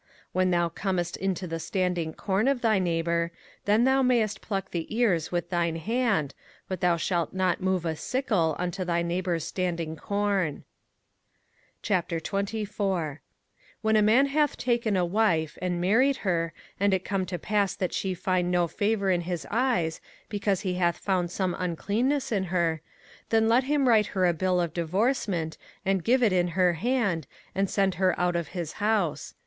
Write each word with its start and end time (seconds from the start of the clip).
05:023:025 0.01 0.09
When 0.31 0.49
thou 0.49 0.69
comest 0.69 1.17
into 1.17 1.45
the 1.45 1.59
standing 1.59 2.13
corn 2.15 2.47
of 2.47 2.61
thy 2.61 2.79
neighbour, 2.79 3.31
then 3.65 3.83
thou 3.83 4.01
mayest 4.01 4.41
pluck 4.41 4.71
the 4.71 4.87
ears 4.97 5.31
with 5.31 5.51
thine 5.51 5.75
hand; 5.75 6.33
but 6.67 6.81
thou 6.81 6.97
shalt 6.97 7.33
not 7.33 7.61
move 7.61 7.85
a 7.85 7.95
sickle 7.95 8.55
unto 8.57 8.83
thy 8.83 9.03
neighbour's 9.03 9.43
standing 9.43 9.95
corn. 9.95 10.63
05:024:001 11.83 13.19
When 13.83 13.95
a 13.95 14.01
man 14.01 14.25
hath 14.25 14.57
taken 14.57 14.97
a 14.97 15.05
wife, 15.05 15.59
and 15.61 15.79
married 15.79 16.17
her, 16.25 16.51
and 16.79 16.95
it 16.95 17.05
come 17.05 17.27
to 17.27 17.37
pass 17.37 17.75
that 17.75 17.93
she 17.93 18.15
find 18.15 18.49
no 18.49 18.67
favour 18.67 19.11
in 19.11 19.21
his 19.21 19.45
eyes, 19.51 20.01
because 20.29 20.61
he 20.61 20.73
hath 20.79 20.97
found 20.97 21.29
some 21.29 21.55
uncleanness 21.59 22.31
in 22.31 22.45
her: 22.45 22.81
then 23.29 23.47
let 23.47 23.65
him 23.65 23.87
write 23.87 24.07
her 24.17 24.25
a 24.25 24.33
bill 24.33 24.59
of 24.59 24.73
divorcement, 24.73 25.59
and 25.85 26.03
give 26.03 26.23
it 26.23 26.33
in 26.33 26.47
her 26.47 26.73
hand, 26.73 27.27
and 27.53 27.69
send 27.69 27.93
her 28.01 28.19
out 28.19 28.35
of 28.35 28.47
his 28.47 28.71
house. 28.81 29.35